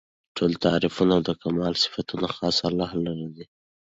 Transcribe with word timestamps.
ټول 0.35 0.51
تعريفونه 0.65 1.11
او 1.17 1.21
د 1.27 1.31
کمال 1.41 1.73
صفتونه 1.83 2.27
خاص 2.35 2.55
هغه 2.63 2.69
الله 2.69 2.89
لره 3.05 3.27
دي 3.35 3.45